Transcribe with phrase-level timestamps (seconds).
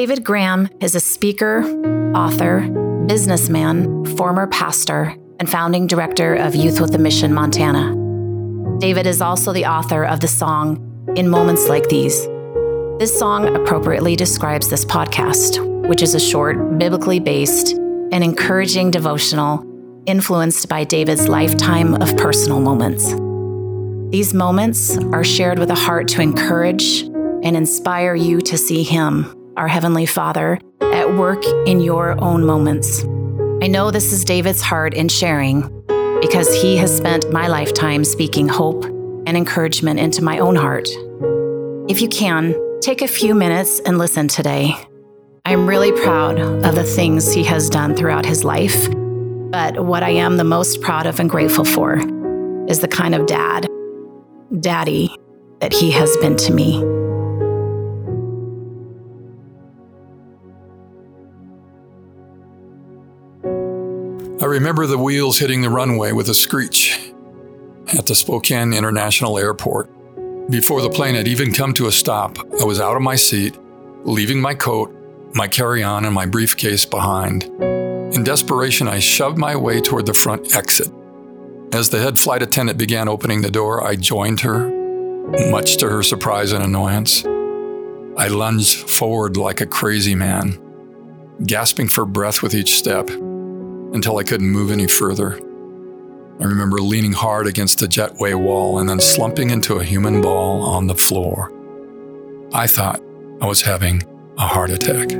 [0.00, 1.62] David Graham is a speaker,
[2.14, 2.60] author,
[3.06, 8.78] businessman, former pastor, and founding director of Youth with a Mission Montana.
[8.78, 12.24] David is also the author of the song In Moments Like These.
[12.98, 19.62] This song appropriately describes this podcast, which is a short, biblically based, and encouraging devotional
[20.06, 23.04] influenced by David's lifetime of personal moments.
[24.10, 27.02] These moments are shared with a heart to encourage
[27.42, 33.04] and inspire you to see Him, our Heavenly Father, at work in your own moments.
[33.62, 35.60] I know this is David's heart in sharing
[36.22, 40.88] because he has spent my lifetime speaking hope and encouragement into my own heart.
[41.90, 44.74] If you can, take a few minutes and listen today.
[45.44, 48.88] I'm really proud of the things he has done throughout his life,
[49.50, 51.98] but what I am the most proud of and grateful for
[52.66, 53.66] is the kind of dad,
[54.58, 55.14] daddy,
[55.60, 56.99] that he has been to me.
[64.50, 67.12] Remember the wheels hitting the runway with a screech
[67.96, 69.88] at the Spokane International Airport.
[70.50, 73.56] Before the plane had even come to a stop, I was out of my seat,
[74.02, 74.92] leaving my coat,
[75.34, 77.44] my carry on, and my briefcase behind.
[77.44, 80.92] In desperation, I shoved my way toward the front exit.
[81.72, 84.68] As the head flight attendant began opening the door, I joined her,
[85.52, 87.24] much to her surprise and annoyance.
[88.16, 90.58] I lunged forward like a crazy man,
[91.46, 93.08] gasping for breath with each step
[93.92, 95.38] until I couldn't move any further.
[96.40, 100.62] I remember leaning hard against the jetway wall and then slumping into a human ball
[100.62, 101.52] on the floor.
[102.52, 103.02] I thought
[103.42, 104.02] I was having
[104.38, 105.10] a heart attack.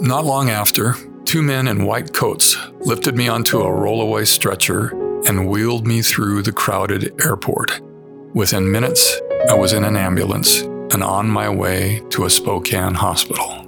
[0.00, 0.94] Not long after,
[1.24, 4.88] two men in white coats lifted me onto a rollaway stretcher
[5.26, 7.80] and wheeled me through the crowded airport.
[8.34, 13.64] Within minutes, I was in an ambulance and on my way to a Spokane hospital.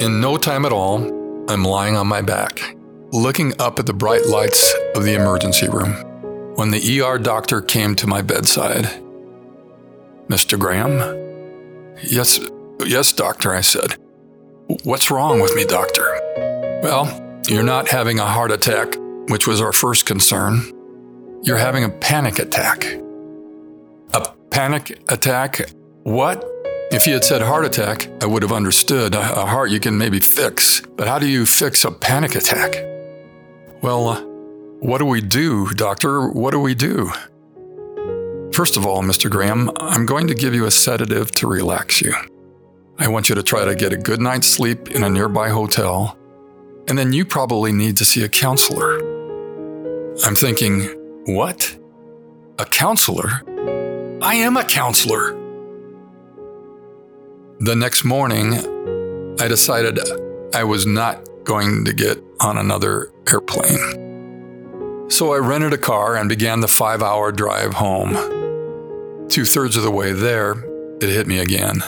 [0.00, 1.21] In no time at all,
[1.52, 2.74] I'm lying on my back,
[3.12, 5.92] looking up at the bright lights of the emergency room
[6.56, 8.88] when the ER doctor came to my bedside.
[10.28, 10.58] Mr.
[10.58, 10.96] Graham?
[12.02, 12.40] Yes,
[12.86, 13.96] yes, doctor, I said.
[14.84, 16.18] What's wrong with me, doctor?
[16.82, 18.96] Well, you're not having a heart attack,
[19.28, 20.62] which was our first concern.
[21.42, 22.84] You're having a panic attack.
[24.14, 25.60] A panic attack?
[26.04, 26.48] What?
[26.92, 29.14] If you had said heart attack, I would have understood.
[29.14, 32.74] A heart you can maybe fix, but how do you fix a panic attack?
[33.80, 34.20] Well, uh,
[34.80, 36.28] what do we do, doctor?
[36.28, 37.10] What do we do?
[38.52, 39.30] First of all, Mr.
[39.30, 42.12] Graham, I'm going to give you a sedative to relax you.
[42.98, 46.18] I want you to try to get a good night's sleep in a nearby hotel,
[46.88, 48.98] and then you probably need to see a counselor.
[50.26, 50.82] I'm thinking,
[51.24, 51.74] what?
[52.58, 53.40] A counselor?
[54.20, 55.41] I am a counselor.
[57.64, 58.54] The next morning,
[59.40, 59.96] I decided
[60.52, 65.08] I was not going to get on another airplane.
[65.08, 69.28] So I rented a car and began the five hour drive home.
[69.28, 70.56] Two thirds of the way there,
[71.00, 71.84] it hit me again.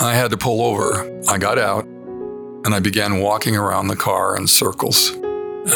[0.00, 1.22] I had to pull over.
[1.28, 5.12] I got out and I began walking around the car in circles.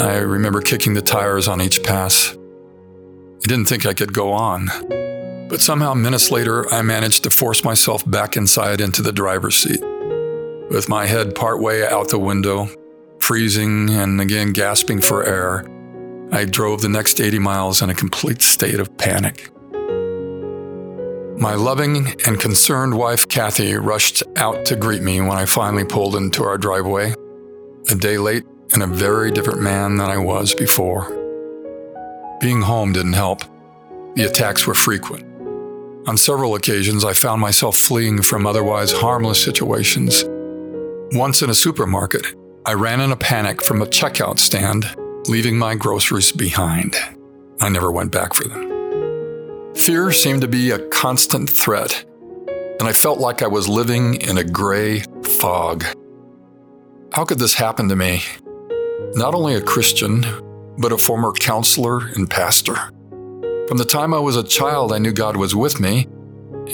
[0.00, 2.32] I remember kicking the tires on each pass.
[2.34, 4.70] I didn't think I could go on.
[5.50, 9.82] But somehow, minutes later, I managed to force myself back inside into the driver's seat.
[10.70, 12.68] With my head partway out the window,
[13.18, 15.66] freezing and again gasping for air,
[16.30, 19.50] I drove the next 80 miles in a complete state of panic.
[21.36, 26.14] My loving and concerned wife, Kathy, rushed out to greet me when I finally pulled
[26.14, 27.12] into our driveway.
[27.90, 31.08] A day late and a very different man than I was before.
[32.40, 33.42] Being home didn't help.
[34.14, 35.29] The attacks were frequent.
[36.06, 40.24] On several occasions, I found myself fleeing from otherwise harmless situations.
[41.12, 42.26] Once in a supermarket,
[42.64, 44.86] I ran in a panic from a checkout stand,
[45.28, 46.96] leaving my groceries behind.
[47.60, 49.74] I never went back for them.
[49.74, 52.04] Fear seemed to be a constant threat,
[52.80, 55.00] and I felt like I was living in a gray
[55.38, 55.84] fog.
[57.12, 58.22] How could this happen to me?
[59.14, 60.24] Not only a Christian,
[60.78, 62.90] but a former counselor and pastor.
[63.70, 66.08] From the time I was a child, I knew God was with me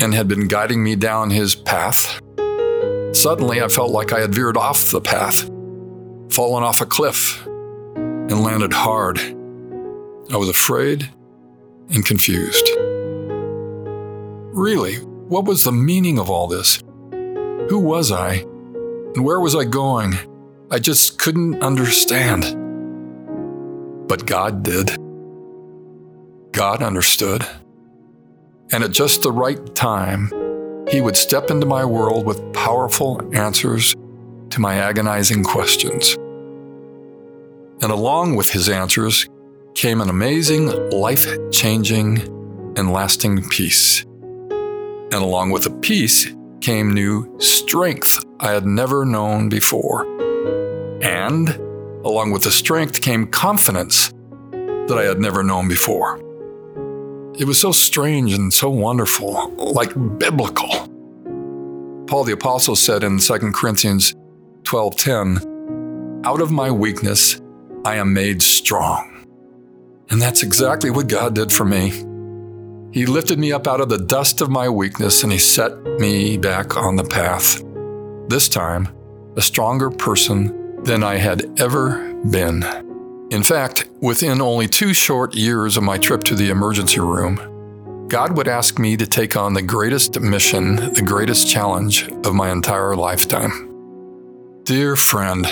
[0.01, 2.19] and had been guiding me down his path.
[3.13, 5.43] Suddenly, I felt like I had veered off the path,
[6.31, 9.19] fallen off a cliff, and landed hard.
[9.19, 11.11] I was afraid
[11.91, 12.67] and confused.
[14.55, 16.83] Really, what was the meaning of all this?
[17.69, 18.37] Who was I?
[19.15, 20.15] And where was I going?
[20.71, 22.45] I just couldn't understand.
[24.09, 24.97] But God did.
[26.57, 27.47] God understood.
[28.73, 30.33] And at just the right time,
[30.89, 33.95] he would step into my world with powerful answers
[34.49, 36.15] to my agonizing questions.
[37.83, 39.29] And along with his answers
[39.75, 42.23] came an amazing, life changing,
[42.79, 44.05] and lasting peace.
[44.05, 50.07] And along with the peace came new strength I had never known before.
[51.03, 51.51] And
[52.03, 54.15] along with the strength came confidence
[54.53, 56.26] that I had never known before.
[57.39, 60.89] It was so strange and so wonderful, like biblical.
[62.07, 64.15] Paul the apostle said in 2 Corinthians
[64.65, 67.39] 12:10, "Out of my weakness
[67.85, 69.27] I am made strong."
[70.09, 71.93] And that's exactly what God did for me.
[72.93, 76.39] He lifted me up out of the dust of my weakness and he set me
[76.39, 77.63] back on the path.
[78.29, 78.89] This time,
[79.37, 80.55] a stronger person
[80.85, 82.65] than I had ever been.
[83.31, 88.37] In fact, within only two short years of my trip to the emergency room, God
[88.37, 92.95] would ask me to take on the greatest mission, the greatest challenge of my entire
[92.95, 94.63] lifetime.
[94.63, 95.45] Dear friend,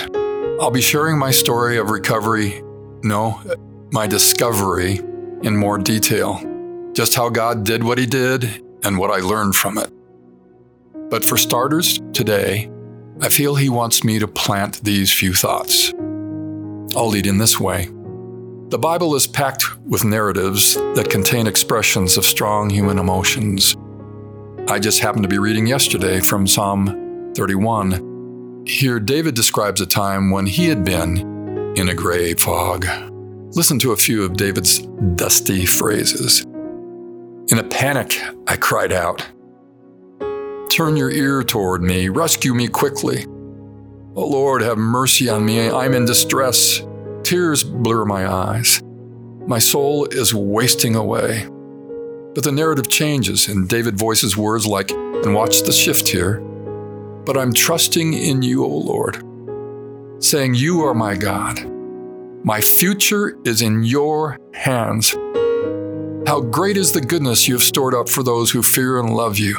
[0.61, 2.63] I'll be sharing my story of recovery,
[3.03, 3.41] no,
[3.91, 5.01] my discovery,
[5.43, 6.39] in more detail.
[6.93, 9.91] Just how God did what He did and what I learned from it.
[11.09, 12.71] But for starters, today,
[13.19, 15.93] I feel He wants me to plant these few thoughts.
[16.95, 17.89] I'll lead in this way.
[18.69, 23.75] The Bible is packed with narratives that contain expressions of strong human emotions.
[24.69, 28.63] I just happened to be reading yesterday from Psalm 31.
[28.65, 32.85] Here, David describes a time when he had been in a gray fog.
[33.55, 34.79] Listen to a few of David's
[35.15, 36.41] dusty phrases.
[37.49, 39.21] In a panic, I cried out,
[40.71, 43.25] Turn your ear toward me, rescue me quickly.
[44.17, 45.69] Oh Lord, have mercy on me.
[45.69, 46.81] I'm in distress.
[47.23, 48.81] Tears blur my eyes.
[49.45, 51.47] My soul is wasting away.
[52.33, 56.39] But the narrative changes, and David voices words like, and watch the shift here,
[57.25, 59.21] but I'm trusting in you, O Lord,
[60.23, 61.59] saying, You are my God.
[62.45, 65.11] My future is in your hands.
[66.25, 69.37] How great is the goodness you have stored up for those who fear and love
[69.37, 69.57] you.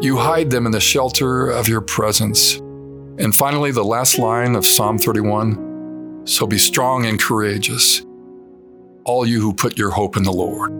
[0.00, 2.60] You hide them in the shelter of your presence.
[3.18, 8.06] And finally, the last line of Psalm 31 So be strong and courageous,
[9.04, 10.72] all you who put your hope in the Lord.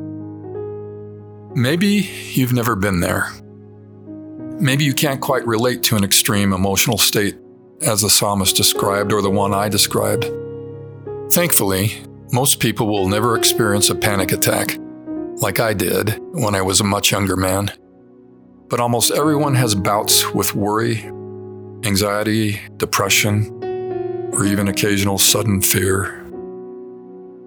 [1.56, 3.32] Maybe you've never been there.
[4.60, 7.36] Maybe you can't quite relate to an extreme emotional state
[7.82, 10.26] as the psalmist described or the one I described.
[11.32, 14.78] Thankfully, most people will never experience a panic attack
[15.40, 17.72] like I did when I was a much younger man.
[18.68, 21.10] But almost everyone has bouts with worry
[21.84, 23.52] anxiety, depression,
[24.32, 26.24] or even occasional sudden fear.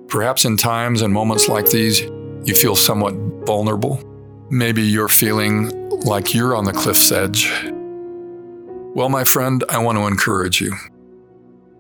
[0.08, 2.02] Perhaps in times and moments like these,
[2.44, 3.14] you feel somewhat
[3.46, 4.02] vulnerable.
[4.50, 7.50] Maybe you're feeling like you're on the cliff's edge.
[8.94, 10.76] Well, my friend, I want to encourage you.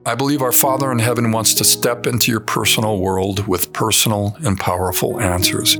[0.06, 4.36] I believe our Father in heaven wants to step into your personal world with personal
[4.45, 5.75] and powerful answers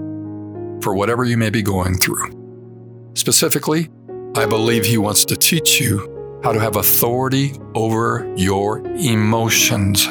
[0.84, 3.12] for whatever you may be going through.
[3.14, 3.90] Specifically,
[4.36, 10.08] I believe He wants to teach you how to have authority over your emotions.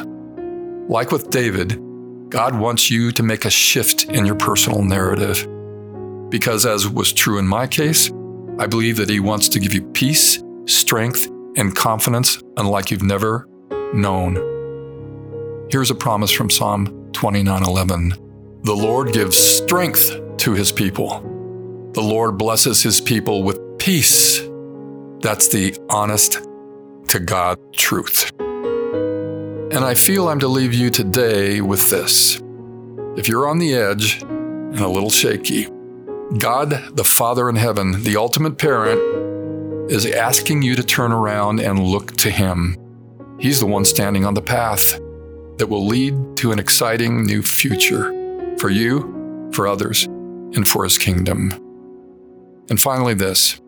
[0.89, 1.81] Like with David,
[2.31, 5.49] God wants you to make a shift in your personal narrative.
[6.31, 8.11] Because, as was true in my case,
[8.59, 13.49] I believe that He wants to give you peace, strength, and confidence unlike you've never
[13.93, 14.37] known.
[15.71, 18.17] Here's a promise from Psalm 29:11.
[18.63, 21.21] The Lord gives strength to his people.
[21.95, 24.50] The Lord blesses his people with peace
[25.21, 26.41] that's the honest
[27.09, 28.33] to God truth.
[28.39, 32.41] And I feel I'm to leave you today with this.
[33.17, 35.69] If you're on the edge and a little shaky,
[36.39, 39.01] God, the Father in heaven, the ultimate parent,
[39.91, 42.77] is asking you to turn around and look to Him.
[43.39, 44.93] He's the one standing on the path
[45.59, 48.13] that will lead to an exciting new future
[48.59, 51.51] for you, for others, and for His kingdom.
[52.71, 53.60] And finally, this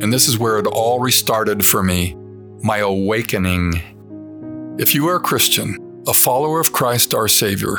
[0.00, 2.14] and this is where it all restarted for me
[2.62, 3.80] my awakening.
[4.78, 7.76] If you are a Christian, a follower of Christ our Savior,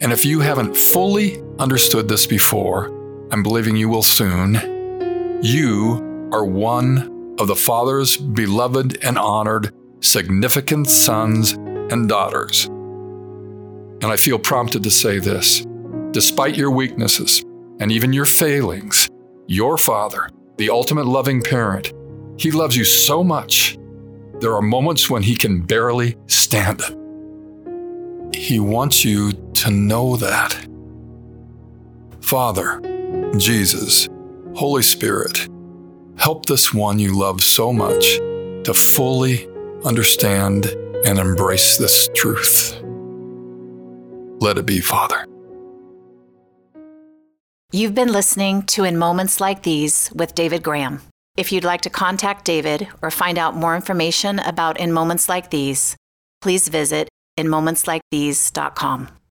[0.00, 2.86] and if you haven't fully understood this before,
[3.32, 10.88] I'm believing you will soon, you are one of the Father's beloved and honored significant
[10.88, 12.66] sons and daughters.
[12.66, 15.66] And I feel prompted to say this
[16.12, 17.44] despite your weaknesses
[17.80, 19.08] and even your failings,
[19.46, 21.92] your Father the ultimate loving parent.
[22.36, 23.78] He loves you so much,
[24.40, 28.36] there are moments when he can barely stand it.
[28.36, 30.66] He wants you to know that.
[32.20, 32.80] Father,
[33.36, 34.08] Jesus,
[34.54, 35.48] Holy Spirit,
[36.18, 38.16] Help this one you love so much
[38.64, 39.48] to fully
[39.84, 40.66] understand
[41.06, 42.82] and embrace this truth.
[44.40, 45.27] Let it be, Father.
[47.70, 51.02] You've been listening to In Moments Like These with David Graham.
[51.36, 55.50] If you'd like to contact David or find out more information about In Moments Like
[55.50, 55.94] These,
[56.40, 59.08] please visit inmomentslikethese.com.